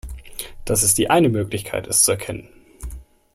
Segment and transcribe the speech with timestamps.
[0.65, 2.49] Das ist die eine Möglichkeit, es zu erkennen.